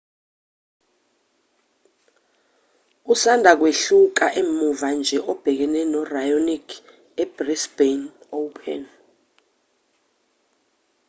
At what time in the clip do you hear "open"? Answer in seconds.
8.41-8.81